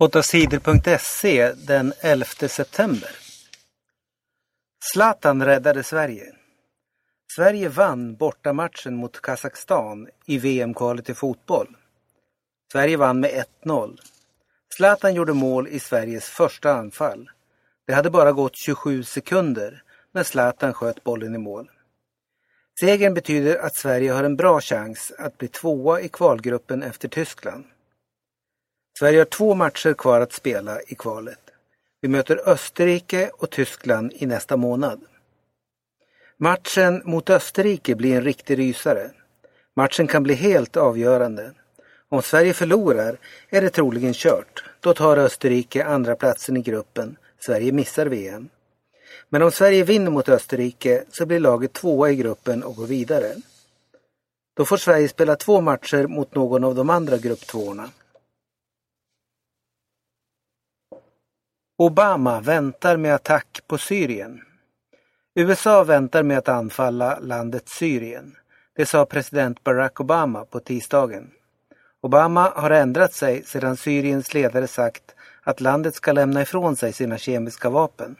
8sidor.se 0.00 1.52
den 1.52 1.92
11 2.00 2.24
september. 2.48 3.10
Zlatan 4.92 5.44
räddade 5.44 5.82
Sverige. 5.82 6.24
Sverige 7.36 7.68
vann 7.68 8.16
bortamatchen 8.16 8.96
mot 8.96 9.20
Kazakstan 9.20 10.08
i 10.26 10.38
VM-kvalet 10.38 11.10
i 11.10 11.14
fotboll. 11.14 11.76
Sverige 12.72 12.96
vann 12.96 13.20
med 13.20 13.44
1-0. 13.64 13.98
Zlatan 14.76 15.14
gjorde 15.14 15.32
mål 15.32 15.68
i 15.68 15.80
Sveriges 15.80 16.24
första 16.24 16.72
anfall. 16.72 17.30
Det 17.86 17.92
hade 17.92 18.10
bara 18.10 18.32
gått 18.32 18.56
27 18.56 19.02
sekunder 19.02 19.82
när 20.12 20.22
Zlatan 20.22 20.74
sköt 20.74 21.04
bollen 21.04 21.34
i 21.34 21.38
mål. 21.38 21.70
Segern 22.80 23.14
betyder 23.14 23.58
att 23.58 23.76
Sverige 23.76 24.12
har 24.12 24.24
en 24.24 24.36
bra 24.36 24.60
chans 24.60 25.12
att 25.18 25.38
bli 25.38 25.48
tvåa 25.48 26.00
i 26.00 26.08
kvalgruppen 26.08 26.82
efter 26.82 27.08
Tyskland. 27.08 27.64
Sverige 28.98 29.18
har 29.18 29.24
två 29.24 29.54
matcher 29.54 29.94
kvar 29.94 30.20
att 30.20 30.32
spela 30.32 30.80
i 30.80 30.94
kvalet. 30.94 31.38
Vi 32.00 32.08
möter 32.08 32.48
Österrike 32.48 33.30
och 33.38 33.50
Tyskland 33.50 34.12
i 34.14 34.26
nästa 34.26 34.56
månad. 34.56 35.00
Matchen 36.36 37.02
mot 37.04 37.30
Österrike 37.30 37.94
blir 37.94 38.16
en 38.16 38.24
riktig 38.24 38.58
rysare. 38.58 39.10
Matchen 39.76 40.06
kan 40.06 40.22
bli 40.22 40.34
helt 40.34 40.76
avgörande. 40.76 41.52
Om 42.08 42.22
Sverige 42.22 42.54
förlorar 42.54 43.18
är 43.50 43.60
det 43.60 43.70
troligen 43.70 44.14
kört. 44.14 44.64
Då 44.80 44.94
tar 44.94 45.16
Österrike 45.16 45.84
andra 45.84 46.16
platsen 46.16 46.56
i 46.56 46.62
gruppen. 46.62 47.16
Sverige 47.40 47.72
missar 47.72 48.06
VM. 48.06 48.48
Men 49.28 49.42
om 49.42 49.50
Sverige 49.50 49.84
vinner 49.84 50.10
mot 50.10 50.28
Österrike 50.28 51.04
så 51.10 51.26
blir 51.26 51.40
laget 51.40 51.72
tvåa 51.72 52.10
i 52.10 52.16
gruppen 52.16 52.62
och 52.62 52.76
går 52.76 52.86
vidare. 52.86 53.34
Då 54.56 54.64
får 54.64 54.76
Sverige 54.76 55.08
spela 55.08 55.36
två 55.36 55.60
matcher 55.60 56.06
mot 56.06 56.34
någon 56.34 56.64
av 56.64 56.74
de 56.74 56.90
andra 56.90 57.16
grupptvåorna. 57.16 57.90
Obama 61.78 62.40
väntar 62.40 62.96
med 62.96 63.14
attack 63.14 63.60
på 63.66 63.78
Syrien. 63.78 64.40
USA 65.34 65.84
väntar 65.84 66.22
med 66.22 66.38
att 66.38 66.48
anfalla 66.48 67.18
landet 67.18 67.68
Syrien. 67.68 68.36
Det 68.76 68.86
sa 68.86 69.04
president 69.04 69.64
Barack 69.64 70.00
Obama 70.00 70.44
på 70.44 70.60
tisdagen. 70.60 71.30
Obama 72.00 72.52
har 72.56 72.70
ändrat 72.70 73.12
sig 73.12 73.42
sedan 73.44 73.76
Syriens 73.76 74.34
ledare 74.34 74.66
sagt 74.66 75.14
att 75.42 75.60
landet 75.60 75.94
ska 75.94 76.12
lämna 76.12 76.42
ifrån 76.42 76.76
sig 76.76 76.92
sina 76.92 77.18
kemiska 77.18 77.70
vapen. 77.70 78.16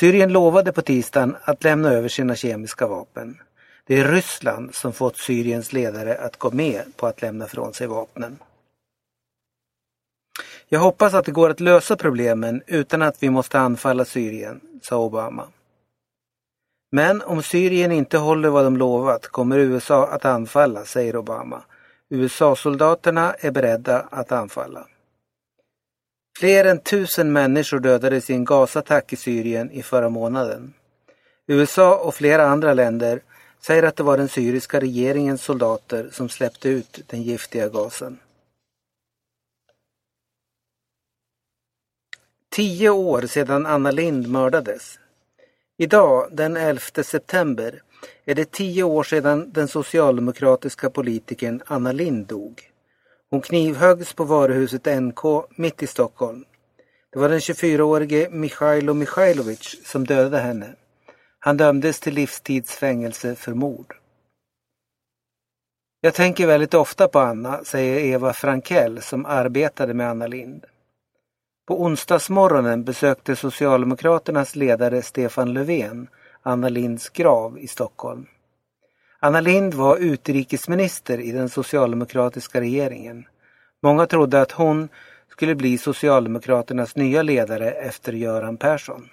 Syrien 0.00 0.32
lovade 0.32 0.72
på 0.72 0.82
tisdagen 0.82 1.36
att 1.44 1.64
lämna 1.64 1.90
över 1.90 2.08
sina 2.08 2.36
kemiska 2.36 2.86
vapen. 2.86 3.38
Det 3.86 4.00
är 4.00 4.04
Ryssland 4.04 4.74
som 4.74 4.92
fått 4.92 5.18
Syriens 5.18 5.72
ledare 5.72 6.18
att 6.18 6.36
gå 6.36 6.50
med 6.50 6.82
på 6.96 7.06
att 7.06 7.22
lämna 7.22 7.44
ifrån 7.44 7.74
sig 7.74 7.86
vapnen. 7.86 8.38
Jag 10.72 10.80
hoppas 10.80 11.14
att 11.14 11.24
det 11.24 11.32
går 11.32 11.50
att 11.50 11.60
lösa 11.60 11.96
problemen 11.96 12.62
utan 12.66 13.02
att 13.02 13.22
vi 13.22 13.30
måste 13.30 13.58
anfalla 13.58 14.04
Syrien, 14.04 14.60
sa 14.82 14.98
Obama. 14.98 15.48
Men 16.92 17.22
om 17.22 17.42
Syrien 17.42 17.92
inte 17.92 18.18
håller 18.18 18.48
vad 18.48 18.64
de 18.64 18.76
lovat 18.76 19.26
kommer 19.26 19.58
USA 19.58 20.06
att 20.06 20.24
anfalla, 20.24 20.84
säger 20.84 21.16
Obama. 21.16 21.62
USA-soldaterna 22.08 23.34
är 23.38 23.50
beredda 23.50 24.00
att 24.10 24.32
anfalla. 24.32 24.86
Fler 26.38 26.64
än 26.64 26.78
tusen 26.78 27.32
människor 27.32 27.78
dödades 27.80 28.30
i 28.30 28.34
en 28.34 28.44
gasattack 28.44 29.12
i 29.12 29.16
Syrien 29.16 29.70
i 29.70 29.82
förra 29.82 30.08
månaden. 30.08 30.72
USA 31.46 31.96
och 31.96 32.14
flera 32.14 32.46
andra 32.46 32.74
länder 32.74 33.20
säger 33.60 33.82
att 33.82 33.96
det 33.96 34.02
var 34.02 34.16
den 34.16 34.28
syriska 34.28 34.80
regeringens 34.80 35.42
soldater 35.42 36.08
som 36.12 36.28
släppte 36.28 36.68
ut 36.68 37.00
den 37.06 37.22
giftiga 37.22 37.68
gasen. 37.68 38.18
Tio 42.52 42.90
år 42.90 43.22
sedan 43.22 43.66
Anna 43.66 43.90
Lind 43.90 44.28
mördades. 44.28 44.98
Idag, 45.78 46.28
den 46.32 46.56
11 46.56 46.80
september, 47.04 47.82
är 48.24 48.34
det 48.34 48.50
tio 48.50 48.82
år 48.82 49.02
sedan 49.02 49.52
den 49.52 49.68
socialdemokratiska 49.68 50.90
politikern 50.90 51.62
Anna 51.66 51.92
Lind 51.92 52.26
dog. 52.26 52.62
Hon 53.30 53.40
knivhöggs 53.40 54.12
på 54.12 54.24
varuhuset 54.24 55.02
NK 55.02 55.20
mitt 55.56 55.82
i 55.82 55.86
Stockholm. 55.86 56.44
Det 57.12 57.18
var 57.18 57.28
den 57.28 57.38
24-årige 57.38 58.30
Mikhailo 58.30 58.94
Mikhailovic 58.94 59.80
som 59.84 60.06
dödade 60.06 60.38
henne. 60.38 60.74
Han 61.38 61.56
dömdes 61.56 62.00
till 62.00 62.14
livstidsfängelse 62.14 63.34
för 63.34 63.54
mord. 63.54 63.94
Jag 66.00 66.14
tänker 66.14 66.46
väldigt 66.46 66.74
ofta 66.74 67.08
på 67.08 67.18
Anna, 67.18 67.64
säger 67.64 68.00
Eva 68.00 68.32
Frankell 68.32 69.02
som 69.02 69.26
arbetade 69.26 69.94
med 69.94 70.10
Anna 70.10 70.26
Lind. 70.26 70.66
På 71.70 71.82
onsdagsmorgonen 71.82 72.84
besökte 72.84 73.36
Socialdemokraternas 73.36 74.56
ledare 74.56 75.02
Stefan 75.02 75.52
Löfven 75.52 76.08
Anna 76.42 76.68
Linds 76.68 77.08
grav 77.08 77.58
i 77.58 77.66
Stockholm. 77.66 78.26
Anna 79.18 79.40
Lind 79.40 79.74
var 79.74 79.96
utrikesminister 79.96 81.20
i 81.20 81.32
den 81.32 81.48
socialdemokratiska 81.48 82.60
regeringen. 82.60 83.24
Många 83.82 84.06
trodde 84.06 84.40
att 84.40 84.52
hon 84.52 84.88
skulle 85.28 85.54
bli 85.54 85.78
Socialdemokraternas 85.78 86.96
nya 86.96 87.22
ledare 87.22 87.70
efter 87.70 88.12
Göran 88.12 88.56
Persson. 88.56 89.08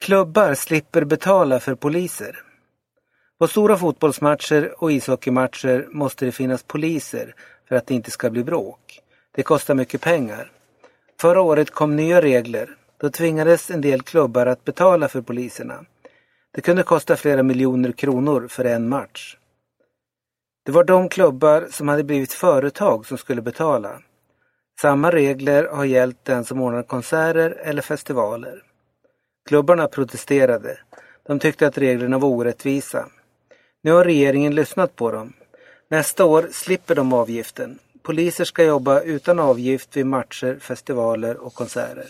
Klubbar 0.00 0.54
slipper 0.54 1.04
betala 1.04 1.60
för 1.60 1.74
poliser. 1.74 2.42
På 3.38 3.48
stora 3.48 3.76
fotbollsmatcher 3.76 4.82
och 4.82 4.92
ishockeymatcher 4.92 5.88
måste 5.90 6.24
det 6.24 6.32
finnas 6.32 6.62
poliser 6.62 7.34
för 7.68 7.76
att 7.76 7.86
det 7.86 7.94
inte 7.94 8.10
ska 8.10 8.30
bli 8.30 8.44
bråk. 8.44 9.00
Det 9.34 9.42
kostar 9.42 9.74
mycket 9.74 10.00
pengar. 10.00 10.52
Förra 11.20 11.40
året 11.40 11.70
kom 11.70 11.96
nya 11.96 12.20
regler. 12.20 12.76
Då 13.00 13.10
tvingades 13.10 13.70
en 13.70 13.80
del 13.80 14.02
klubbar 14.02 14.46
att 14.46 14.64
betala 14.64 15.08
för 15.08 15.20
poliserna. 15.20 15.84
Det 16.52 16.60
kunde 16.60 16.82
kosta 16.82 17.16
flera 17.16 17.42
miljoner 17.42 17.92
kronor 17.92 18.48
för 18.48 18.64
en 18.64 18.88
match. 18.88 19.36
Det 20.64 20.72
var 20.72 20.84
de 20.84 21.08
klubbar 21.08 21.66
som 21.70 21.88
hade 21.88 22.04
blivit 22.04 22.32
företag 22.32 23.06
som 23.06 23.18
skulle 23.18 23.42
betala. 23.42 24.00
Samma 24.80 25.10
regler 25.10 25.64
har 25.64 25.84
gällt 25.84 26.24
den 26.24 26.44
som 26.44 26.60
ordnar 26.60 26.82
konserter 26.82 27.50
eller 27.50 27.82
festivaler. 27.82 28.62
Klubbarna 29.48 29.88
protesterade. 29.88 30.78
De 31.26 31.38
tyckte 31.38 31.66
att 31.66 31.78
reglerna 31.78 32.18
var 32.18 32.28
orättvisa. 32.28 33.06
Nu 33.82 33.92
har 33.92 34.04
regeringen 34.04 34.54
lyssnat 34.54 34.96
på 34.96 35.10
dem. 35.10 35.32
Nästa 35.90 36.24
år 36.24 36.48
slipper 36.52 36.94
de 36.94 37.12
avgiften. 37.12 37.78
Poliser 38.02 38.44
ska 38.44 38.64
jobba 38.64 39.00
utan 39.00 39.38
avgift 39.38 39.96
vid 39.96 40.06
matcher, 40.06 40.58
festivaler 40.60 41.36
och 41.36 41.54
konserter. 41.54 42.08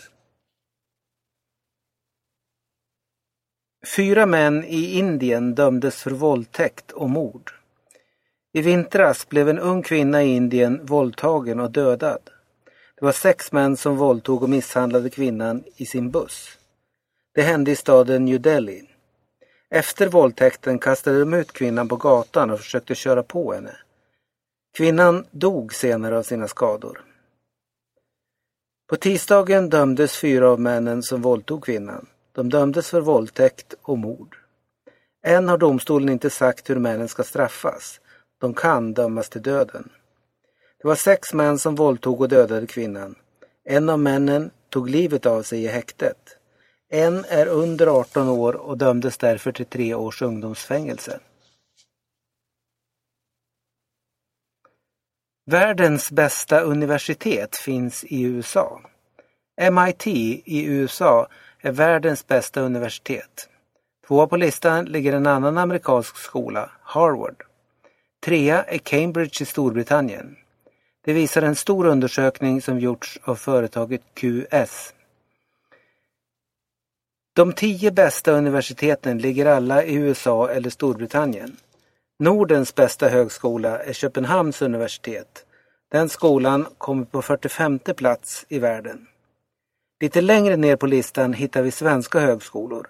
Fyra 3.95 4.25
män 4.25 4.63
i 4.63 4.97
Indien 4.97 5.55
dömdes 5.55 6.03
för 6.03 6.11
våldtäkt 6.11 6.91
och 6.91 7.09
mord. 7.09 7.51
I 8.53 8.61
vintras 8.61 9.29
blev 9.29 9.49
en 9.49 9.59
ung 9.59 9.83
kvinna 9.83 10.23
i 10.23 10.35
Indien 10.35 10.85
våldtagen 10.85 11.59
och 11.59 11.71
dödad. 11.71 12.21
Det 12.95 13.05
var 13.05 13.11
sex 13.11 13.51
män 13.51 13.77
som 13.77 13.97
våldtog 13.97 14.43
och 14.43 14.49
misshandlade 14.49 15.09
kvinnan 15.09 15.63
i 15.75 15.85
sin 15.85 16.11
buss. 16.11 16.57
Det 17.33 17.41
hände 17.41 17.71
i 17.71 17.75
staden 17.75 18.25
New 18.25 18.41
Delhi. 18.41 18.88
Efter 19.71 20.07
våldtäkten 20.07 20.79
kastade 20.79 21.19
de 21.19 21.33
ut 21.33 21.51
kvinnan 21.51 21.87
på 21.87 21.95
gatan 21.95 22.49
och 22.49 22.59
försökte 22.59 22.95
köra 22.95 23.23
på 23.23 23.53
henne. 23.53 23.75
Kvinnan 24.77 25.25
dog 25.31 25.73
senare 25.73 26.17
av 26.17 26.23
sina 26.23 26.47
skador. 26.47 27.05
På 28.89 28.95
tisdagen 28.95 29.69
dömdes 29.69 30.17
fyra 30.17 30.49
av 30.49 30.59
männen 30.59 31.03
som 31.03 31.21
våldtog 31.21 31.63
kvinnan. 31.63 32.05
De 32.31 32.49
dömdes 32.49 32.89
för 32.89 33.01
våldtäkt 33.01 33.73
och 33.81 33.97
mord. 33.97 34.37
Än 35.25 35.47
har 35.47 35.57
domstolen 35.57 36.09
inte 36.09 36.29
sagt 36.29 36.69
hur 36.69 36.79
männen 36.79 37.07
ska 37.07 37.23
straffas. 37.23 37.99
De 38.41 38.53
kan 38.53 38.93
dömas 38.93 39.29
till 39.29 39.41
döden. 39.41 39.89
Det 40.81 40.87
var 40.87 40.95
sex 40.95 41.33
män 41.33 41.59
som 41.59 41.75
våldtog 41.75 42.21
och 42.21 42.29
dödade 42.29 42.67
kvinnan. 42.67 43.15
En 43.63 43.89
av 43.89 43.99
männen 43.99 44.51
tog 44.69 44.89
livet 44.89 45.25
av 45.25 45.43
sig 45.43 45.63
i 45.63 45.67
häktet. 45.67 46.38
En 46.89 47.25
är 47.25 47.45
under 47.45 47.87
18 47.87 48.29
år 48.29 48.53
och 48.53 48.77
dömdes 48.77 49.17
därför 49.17 49.51
till 49.51 49.65
tre 49.65 49.93
års 49.93 50.21
ungdomsfängelse. 50.21 51.19
Världens 55.45 56.11
bästa 56.11 56.61
universitet 56.61 57.55
finns 57.55 58.03
i 58.03 58.21
USA. 58.21 58.81
MIT 59.71 60.07
i 60.07 60.65
USA 60.65 61.27
är 61.59 61.71
världens 61.71 62.27
bästa 62.27 62.61
universitet. 62.61 63.49
Tvåa 64.07 64.27
på 64.27 64.37
listan 64.37 64.85
ligger 64.85 65.13
en 65.13 65.27
annan 65.27 65.57
amerikansk 65.57 66.17
skola, 66.17 66.71
Harvard. 66.81 67.43
Trea 68.25 68.63
är 68.63 68.77
Cambridge 68.77 69.43
i 69.43 69.45
Storbritannien. 69.45 70.35
Det 71.05 71.13
visar 71.13 71.41
en 71.41 71.55
stor 71.55 71.85
undersökning 71.85 72.61
som 72.61 72.79
gjorts 72.79 73.19
av 73.23 73.35
företaget 73.35 74.01
QS. 74.13 74.93
De 77.39 77.53
tio 77.53 77.91
bästa 77.91 78.31
universiteten 78.31 79.17
ligger 79.17 79.45
alla 79.45 79.83
i 79.83 79.95
USA 79.95 80.49
eller 80.49 80.69
Storbritannien. 80.69 81.57
Nordens 82.19 82.75
bästa 82.75 83.09
högskola 83.09 83.79
är 83.79 83.93
Köpenhamns 83.93 84.61
universitet. 84.61 85.45
Den 85.91 86.09
skolan 86.09 86.65
kommer 86.77 87.05
på 87.05 87.21
45 87.21 87.79
plats 87.79 88.45
i 88.49 88.59
världen. 88.59 89.07
Lite 90.01 90.21
längre 90.21 90.57
ner 90.57 90.75
på 90.75 90.87
listan 90.87 91.33
hittar 91.33 91.61
vi 91.61 91.71
svenska 91.71 92.19
högskolor. 92.19 92.87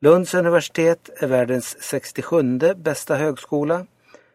Lunds 0.00 0.34
universitet 0.34 1.10
är 1.16 1.26
världens 1.26 1.76
67 1.82 2.42
bästa 2.76 3.16
högskola. 3.16 3.86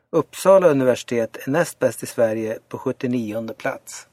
Uppsala 0.09 0.67
universitet 0.67 1.47
är 1.47 1.51
näst 1.51 1.79
bäst 1.79 2.03
i 2.03 2.05
Sverige 2.05 2.59
på 2.69 2.77
79 2.77 3.53
plats. 3.57 4.07